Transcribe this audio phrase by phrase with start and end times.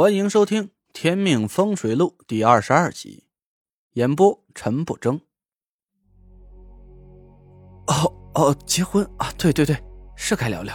[0.00, 3.24] 欢迎收听《天命风水录》第二十二集，
[3.92, 5.20] 演播陈不争。
[7.86, 9.30] 哦哦，结婚啊！
[9.36, 9.76] 对对对，
[10.16, 10.74] 是该聊聊。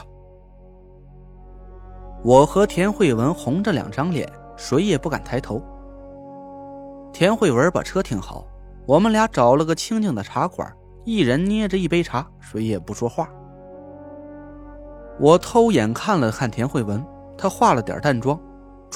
[2.24, 5.60] 我和田慧文红着两张脸，谁也不敢抬头。
[7.12, 8.46] 田慧文把车停好，
[8.86, 10.71] 我们俩找了个清静的茶馆，
[11.04, 13.28] 一人捏着一杯茶，谁也不说话。
[15.20, 17.04] 我偷眼看了看田慧文，
[17.36, 18.39] 她化了点淡妆。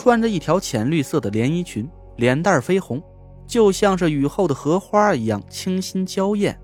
[0.02, 1.86] 穿着一条浅绿色的连衣裙，
[2.16, 3.04] 脸蛋绯红，
[3.46, 6.58] 就像是雨后的荷花一样清新娇艳。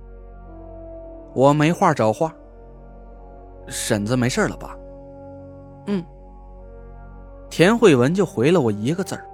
[1.34, 2.34] 我没话找话。
[3.68, 4.78] 婶子没事了吧？
[5.88, 6.02] 嗯。
[7.50, 9.26] 田慧文就回了我一个字儿：“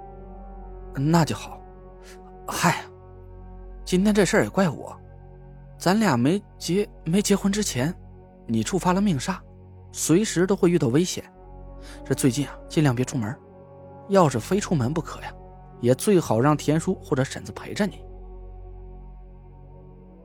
[0.98, 1.60] 那就好。”
[2.44, 2.82] 嗨，
[3.84, 4.92] 今天这事儿也怪我，
[5.78, 7.94] 咱俩没结没结婚之前，
[8.48, 9.36] 你触发了命煞，
[9.92, 11.22] 随时都会遇到危险。
[12.04, 13.32] 这最近啊，尽量别出门。
[14.08, 15.32] 要是非出门不可呀，
[15.80, 18.04] 也最好让田叔或者婶子陪着你。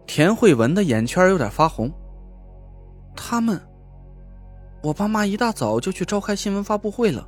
[0.05, 1.91] 田慧文的眼圈有点发红。
[3.15, 3.59] 他们，
[4.83, 7.27] 我爸妈一大早就去召开新闻发布会了，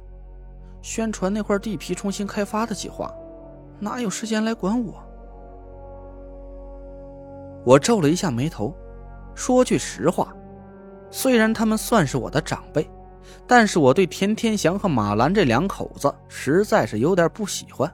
[0.81, 3.14] 宣传那块地皮重新开发的计划，
[3.80, 4.94] 哪有时间来管我？
[7.66, 8.73] 我皱了一下眉头，
[9.36, 10.33] 说句实话，
[11.11, 12.89] 虽然他们算是我的长辈。
[13.48, 17.92] 但是我对田天祥和马兰这两口子实在是有点不喜欢，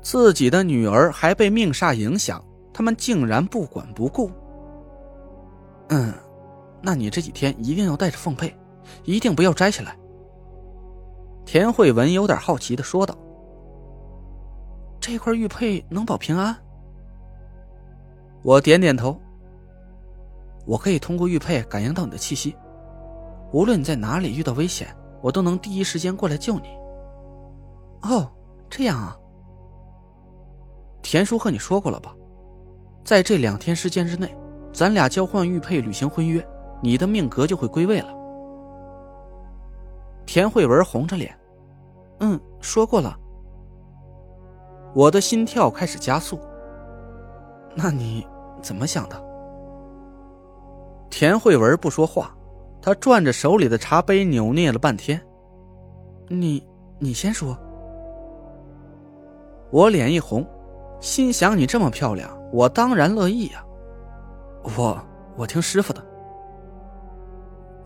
[0.00, 4.30] 自己的女儿还被命煞影响，他们竟然不管不顾。
[5.88, 6.12] 嗯，
[6.82, 8.54] 那你这几天一定要带着凤佩，
[9.04, 9.96] 一定不要摘下来。
[11.44, 13.16] 田慧文有点好奇的说道
[15.00, 16.54] ：“这块玉佩能保平安？”
[18.44, 19.18] 我点点头，
[20.66, 22.54] 我可以通过玉佩感应到你的气息。
[23.52, 24.88] 无论你在哪里遇到危险，
[25.22, 26.68] 我都能第一时间过来救你。
[28.02, 28.30] 哦，
[28.68, 29.16] 这样啊。
[31.02, 32.14] 田叔和你说过了吧？
[33.04, 34.36] 在这两天时间之内，
[34.72, 36.46] 咱俩交换玉佩，履行婚约，
[36.82, 38.14] 你的命格就会归位了。
[40.26, 41.34] 田慧文红着脸，
[42.20, 43.18] 嗯，说过了。
[44.94, 46.38] 我的心跳开始加速。
[47.74, 48.26] 那你
[48.60, 49.24] 怎么想的？
[51.08, 52.34] 田慧文不说话。
[52.80, 55.20] 他转着手里的茶杯，扭捏了半天。
[56.28, 56.66] 你，
[56.98, 57.58] 你先说。
[59.70, 60.46] 我脸一红，
[61.00, 63.64] 心想：你这么漂亮，我当然乐意呀。
[64.76, 64.98] 我，
[65.36, 66.04] 我听师傅的。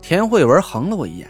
[0.01, 1.29] 田慧文横了我一眼，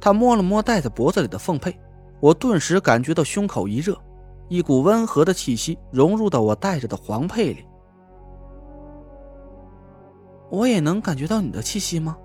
[0.00, 1.74] 他摸了摸戴在脖子里的凤佩，
[2.20, 3.96] 我顿时感觉到胸口一热，
[4.48, 7.64] 一股温和的气息融入到我戴着的黄佩里。
[10.50, 12.16] 我也能感觉到你的气息吗？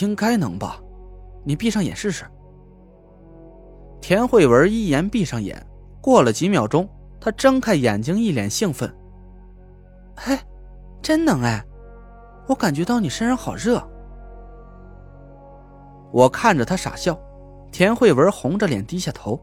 [0.00, 0.80] 应该能吧，
[1.44, 2.24] 你闭上眼试试。
[4.00, 5.64] 田慧文一言闭上眼，
[6.00, 6.88] 过了几秒钟，
[7.20, 8.92] 她睁开眼睛，一脸兴奋。
[10.16, 10.38] 嘿，
[11.00, 11.64] 真能哎！
[12.48, 13.82] 我感觉到你身上好热。
[16.12, 17.18] 我看着他傻笑，
[17.70, 19.40] 田慧文红着脸低下头。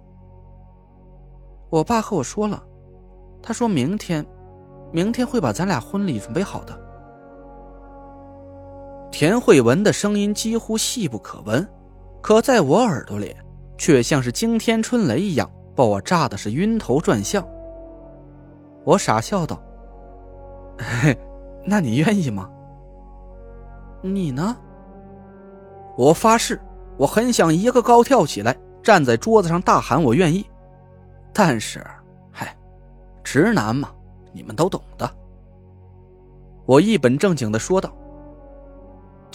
[1.69, 2.61] 我爸和我说了，
[3.41, 4.25] 他说明天，
[4.91, 6.88] 明天会把咱俩婚礼准备好的。
[9.11, 11.67] 田慧文的声音几乎细不可闻，
[12.21, 13.35] 可在我耳朵里，
[13.77, 17.45] 却像是惊天春雷一样，把我炸的是晕头转向。
[18.85, 19.61] 我傻笑道
[21.01, 21.17] ：“嘿，
[21.65, 22.49] 那你愿意吗？
[24.01, 24.55] 你呢？”
[25.97, 26.59] 我发誓，
[26.97, 30.45] 我很想一个高跳起来，站在桌子上大喊“我愿意”，
[31.33, 31.85] 但是，
[32.31, 32.55] 嗨，
[33.23, 33.91] 直男嘛，
[34.31, 35.09] 你们都懂的。
[36.65, 37.91] 我一本正经的说道。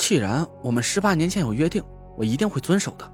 [0.07, 1.83] 既然我们十八年前有约定，
[2.15, 3.11] 我一定会遵守的。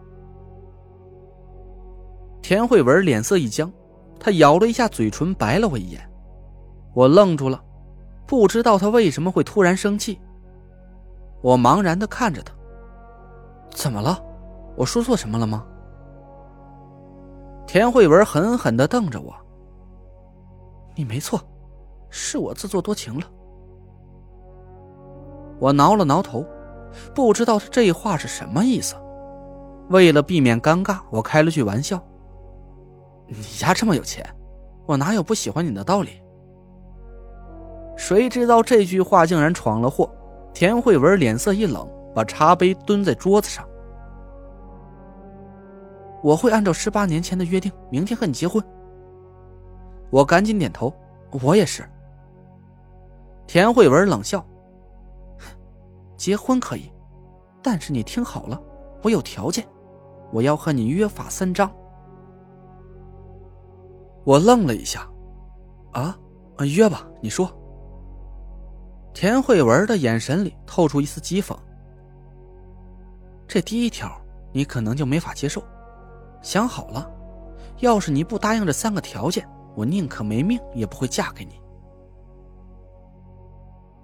[2.43, 3.73] 田慧文脸色一僵，
[4.19, 6.03] 她咬了一下嘴唇，白了我一眼。
[6.93, 7.63] 我愣住了，
[8.27, 10.21] 不知道他为什么会突然生气。
[11.43, 12.53] 我茫然的看着他，
[13.71, 14.21] 怎么了？
[14.75, 15.65] 我说错什么了吗？
[17.69, 19.33] 田慧文狠狠的瞪着我。
[20.97, 21.41] 你没错，
[22.09, 23.27] 是我自作多情了。
[25.61, 26.45] 我挠了挠头。
[27.15, 28.95] 不知道他这话是什么意思。
[29.89, 32.03] 为了避免尴尬，我开了句玩笑
[33.27, 34.25] ：“你家这么有钱，
[34.87, 36.21] 我哪有不喜欢你的道理？”
[37.97, 40.11] 谁知道这句话竟然闯了祸。
[40.53, 43.65] 田慧文脸色一冷，把茶杯蹲在桌子上。
[46.23, 48.63] 我会按照十八年前的约定，明天和你结婚。
[50.11, 50.93] 我赶紧点头，
[51.43, 51.85] 我也是。
[53.47, 54.45] 田慧文冷笑。
[56.21, 56.93] 结婚可以，
[57.63, 58.63] 但是你听好了，
[59.03, 59.67] 我有条件，
[60.31, 61.73] 我要和你约法三章，
[64.25, 65.11] 我愣了一下，
[65.93, 66.15] 啊，
[66.59, 67.51] 约吧，你说。
[69.15, 71.57] 田慧文的眼神里透出一丝讥讽。
[73.49, 74.13] 这第一条，
[74.53, 75.63] 你可能就没法接受。
[76.43, 77.11] 想好了，
[77.79, 81.59] 要是你不答应这三个条件，我宁可没命也不会嫁给你。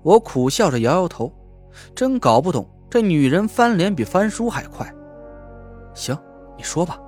[0.03, 1.31] 我苦笑着摇摇头，
[1.95, 4.93] 真搞不懂这女人翻脸比翻书还快。
[5.95, 6.17] 行，
[6.57, 7.01] 你说吧。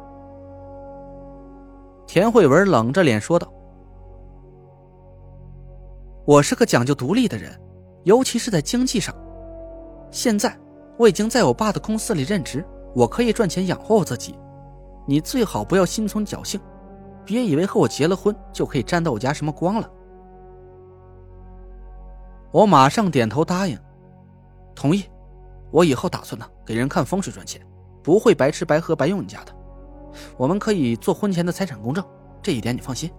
[2.06, 3.52] 田慧文冷着脸说道
[6.24, 7.52] ：“我是个讲究独立的人，
[8.04, 9.14] 尤其是在经济上。
[10.10, 10.58] 现在
[10.96, 14.34] 我已经在我爸的公司里任职，我可以赚钱养活我自己。
[15.06, 16.58] 你最好不要心存侥幸，
[17.24, 19.90] 别以为和我结了婚就可以沾到我家什么光了。”
[22.50, 23.78] 我马上点头答应，
[24.78, 25.04] 同意。
[25.70, 27.60] 我以后打算呢，给人看风水赚钱，
[28.02, 29.52] 不会白吃白喝白用你家的。
[30.36, 32.02] 我们可以做婚前的财产公证，
[32.40, 33.10] 这一点你放心。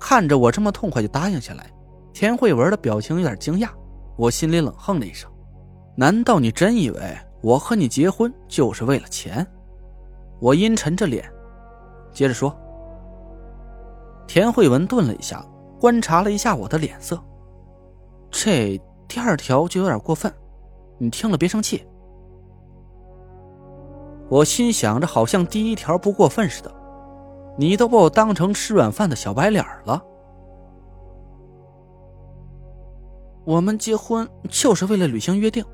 [0.00, 1.70] 看着我这么痛快就答应下来，
[2.12, 3.68] 田慧文的表情有点惊讶，
[4.16, 5.30] 我心里冷哼了一声：
[5.96, 9.46] 难道你真以为我和你结婚就是为了钱？
[10.40, 11.24] 我阴沉着脸，
[12.12, 12.54] 接着说。
[14.26, 15.46] 田慧文顿了一下，
[15.78, 17.18] 观察了一下我的脸色，
[18.30, 20.32] 这第二条就有点过分，
[20.98, 21.86] 你听了别生气。
[24.28, 26.74] 我心想着，好像第一条不过分似的，
[27.56, 30.02] 你都把我当成吃软饭的小白脸了。
[33.44, 35.64] 我们结婚就是为了履行约定，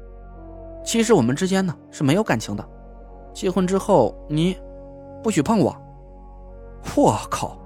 [0.85, 2.69] 其实我们之间呢是没有感情的。
[3.33, 4.55] 结婚之后，你
[5.23, 5.75] 不许碰我。
[6.95, 7.57] 我靠，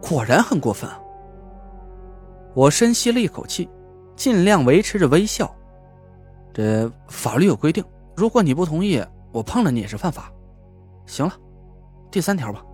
[0.00, 1.00] 果然很过分啊！
[2.54, 3.68] 我深吸了一口气，
[4.16, 5.54] 尽量维持着微笑。
[6.52, 7.84] 这法律有规定，
[8.16, 10.32] 如果你不同意，我碰了你也是犯法。
[11.04, 11.32] 行了，
[12.10, 12.64] 第三条吧。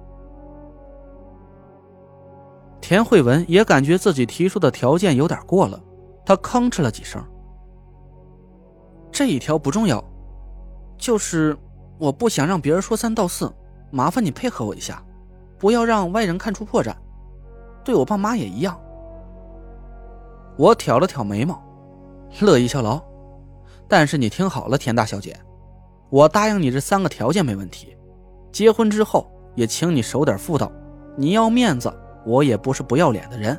[2.81, 5.83] 田慧文也感觉自己提出的条件有点过了，
[6.25, 7.23] 他吭哧了几声。
[9.11, 10.03] 这一条不重要，
[10.97, 11.57] 就是
[11.99, 13.53] 我不想让别人说三道四，
[13.91, 15.05] 麻烦你配合我一下，
[15.59, 16.95] 不要让外人看出破绽，
[17.85, 18.81] 对我爸妈也一样。
[20.57, 21.63] 我挑了挑眉毛，
[22.41, 23.01] 乐意效劳。
[23.89, 25.39] 但是你听好了，田大小姐，
[26.11, 27.97] 我答应你这三个条件没问题。
[28.51, 30.71] 结婚之后也请你守点妇道，
[31.17, 31.93] 你要面子，
[32.25, 33.59] 我也不是不要脸的人。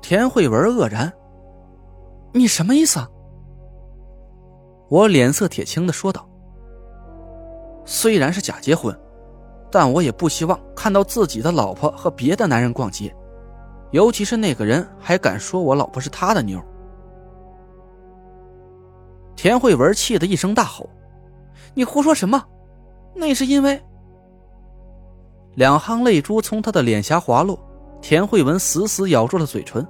[0.00, 1.10] 田慧文愕然
[2.32, 3.00] ：“你什么意思？”
[4.90, 6.28] 我脸色铁青的说道
[7.86, 8.94] ：“虽然是假结婚，
[9.70, 13.14] 但我也不希望看到自己的老婆和别的男人逛街，
[13.94, 16.60] 尤其是那个人还敢说我老婆是他的妞。”
[19.36, 20.90] 田慧文气得一声大吼
[21.74, 22.44] ：“你胡说什么？”
[23.14, 23.80] 那是因为
[25.54, 27.56] 两行泪珠从他的脸颊滑落，
[28.02, 29.86] 田慧文死死咬住了嘴唇。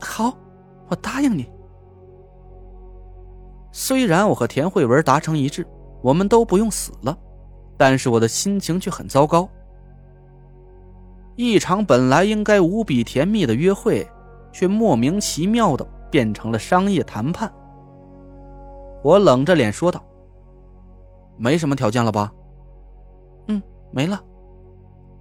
[0.00, 0.32] 好，
[0.86, 1.50] 我答应你。
[3.72, 5.66] 虽然我和田慧文达成一致，
[6.02, 7.18] 我们都不用死了，
[7.76, 9.48] 但是我的心情却很糟糕。
[11.36, 14.08] 一场本来应该无比甜蜜的约会，
[14.52, 17.52] 却莫名其妙的变成了商业谈判。
[19.02, 20.02] 我冷着脸说道。
[21.36, 22.32] 没什么条件了吧？
[23.48, 23.60] 嗯，
[23.90, 24.22] 没了。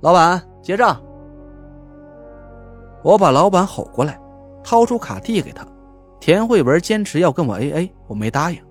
[0.01, 1.01] 老板结账。
[3.03, 4.19] 我把老板吼过来，
[4.63, 5.65] 掏出卡递给他。
[6.19, 8.63] 田慧文坚持要跟我 A A，我没答应。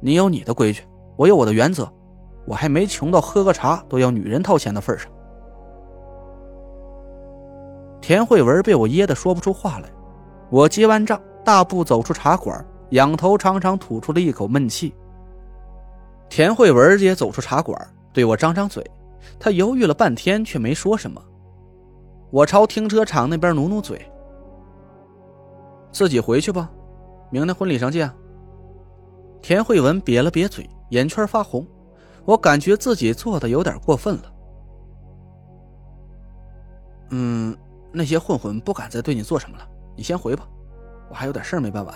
[0.00, 0.82] 你有你的规矩，
[1.16, 1.90] 我有我的原则。
[2.46, 5.10] 我还没穷到喝个茶都要女人掏钱的份上。
[8.02, 9.88] 田慧文被我噎得说不出话来。
[10.50, 14.92] 我结完账，大步走出茶馆，仰头长长吐出了一口闷气。
[16.28, 17.78] 田慧文也走出茶馆，
[18.12, 18.84] 对我张张嘴。
[19.38, 21.22] 他犹豫了半天，却没说什么。
[22.30, 24.04] 我朝停车场那边努努嘴
[25.92, 26.70] ：“自己回去吧，
[27.30, 28.10] 明天婚礼上见。”
[29.40, 31.64] 田慧文瘪了瘪嘴，眼圈发红。
[32.24, 34.32] 我感觉自己做的有点过分了。
[37.10, 37.56] 嗯，
[37.92, 40.48] 那些混混不敢再对你做什么了，你先回吧，
[41.10, 41.94] 我还有点事没办完。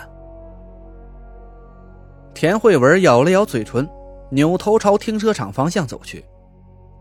[2.33, 3.87] 田慧文咬了咬嘴唇。
[4.29, 6.25] 扭头朝停车场方向走去，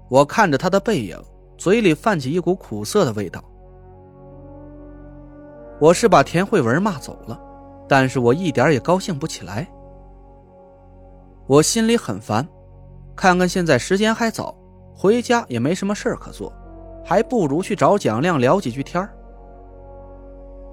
[0.09, 1.21] 我看着他的背影，
[1.59, 3.43] 嘴里泛起一股苦涩的味道。
[5.81, 7.37] 我是把田慧文骂走了，
[7.89, 9.67] 但是我一点也高兴不起来。
[11.49, 12.47] 我心里很烦，
[13.17, 14.57] 看看现在时间还早，
[14.95, 16.53] 回家也没什么事可做，
[17.07, 19.17] 还不如去找蒋亮聊几句天儿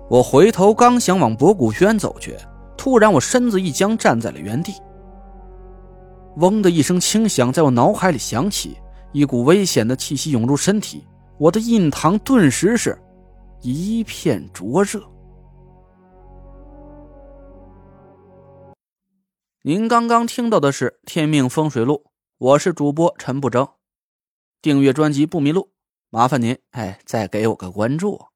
[0.09, 2.35] 我回头刚想往博古轩走去，
[2.75, 4.73] 突然我身子一僵，站在了原地。
[6.37, 8.75] 嗡的一声轻响在我脑海里响起，
[9.11, 11.05] 一股危险的气息涌入身体，
[11.37, 12.99] 我的印堂顿时是
[13.61, 15.01] 一片灼热。
[19.61, 22.03] 您刚刚听到的是《天命风水录》，
[22.39, 23.67] 我是主播陈不争。
[24.61, 25.69] 订阅专辑不迷路，
[26.13, 28.32] 麻烦您哎，再给我个关注。